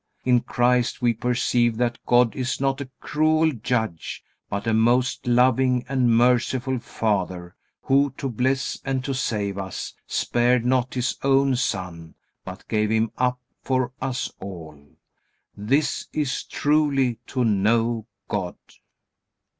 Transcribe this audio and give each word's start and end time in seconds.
In 0.25 0.39
Christ 0.39 1.03
we 1.03 1.13
perceive 1.13 1.77
that 1.77 1.99
God 2.07 2.35
is 2.35 2.59
not 2.59 2.81
a 2.81 2.89
cruel 3.01 3.51
judge, 3.51 4.23
but 4.49 4.65
a 4.65 4.73
most 4.73 5.27
loving 5.27 5.85
and 5.87 6.09
merciful 6.09 6.79
Father 6.79 7.53
who 7.83 8.11
to 8.17 8.27
bless 8.27 8.79
and 8.83 9.03
to 9.05 9.13
save 9.13 9.59
us 9.59 9.93
"spared 10.07 10.65
not 10.65 10.95
his 10.95 11.15
own 11.21 11.55
Son, 11.55 12.15
but 12.43 12.67
gave 12.67 12.89
him 12.89 13.11
up 13.19 13.39
for 13.61 13.93
us 14.01 14.31
all." 14.39 14.83
This 15.55 16.07
is 16.13 16.45
truly 16.45 17.19
to 17.27 17.43
know 17.45 18.07
God. 18.27 18.55